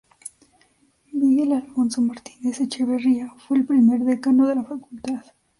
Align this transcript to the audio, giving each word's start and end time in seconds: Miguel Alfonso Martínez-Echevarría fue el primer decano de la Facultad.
Miguel 1.11 1.53
Alfonso 1.53 2.01
Martínez-Echevarría 2.01 3.31
fue 3.47 3.57
el 3.59 3.67
primer 3.67 3.99
decano 4.03 4.47
de 4.47 4.55
la 4.55 4.63
Facultad. 4.63 5.23